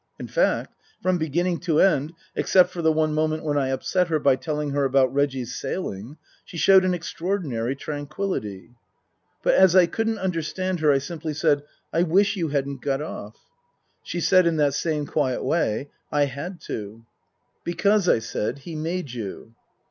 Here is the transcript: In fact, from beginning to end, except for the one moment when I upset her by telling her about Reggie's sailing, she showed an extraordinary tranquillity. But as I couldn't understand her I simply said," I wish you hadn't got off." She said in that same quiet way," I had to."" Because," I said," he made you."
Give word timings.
In 0.19 0.25
fact, 0.27 0.73
from 1.03 1.19
beginning 1.19 1.59
to 1.59 1.79
end, 1.79 2.13
except 2.35 2.71
for 2.71 2.81
the 2.81 2.91
one 2.91 3.13
moment 3.13 3.43
when 3.43 3.55
I 3.55 3.67
upset 3.67 4.07
her 4.07 4.17
by 4.17 4.35
telling 4.35 4.71
her 4.71 4.83
about 4.83 5.13
Reggie's 5.13 5.53
sailing, 5.53 6.17
she 6.43 6.57
showed 6.57 6.83
an 6.83 6.95
extraordinary 6.95 7.75
tranquillity. 7.75 8.71
But 9.43 9.53
as 9.53 9.75
I 9.75 9.85
couldn't 9.85 10.17
understand 10.17 10.79
her 10.79 10.91
I 10.91 10.97
simply 10.97 11.35
said," 11.35 11.61
I 11.93 12.01
wish 12.01 12.35
you 12.35 12.47
hadn't 12.47 12.81
got 12.81 13.03
off." 13.03 13.35
She 14.01 14.21
said 14.21 14.47
in 14.47 14.55
that 14.57 14.73
same 14.73 15.05
quiet 15.05 15.43
way," 15.43 15.91
I 16.21 16.25
had 16.25 16.61
to."" 16.61 17.05
Because," 17.63 18.09
I 18.09 18.17
said," 18.17 18.57
he 18.65 18.75
made 18.75 19.11
you." 19.13 19.53